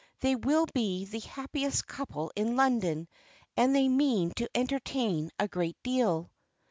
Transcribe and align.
They 0.21 0.35
will 0.35 0.65
be 0.73 1.05
the 1.05 1.19
happiest 1.19 1.85
couple 1.85 2.31
in 2.35 2.55
London, 2.55 3.07
and 3.55 3.75
they 3.75 3.87
mean 3.87 4.31
to 4.37 4.49
entertain 4.55 5.29
a 5.37 5.47
great 5.47 5.77
deal." 5.83 6.31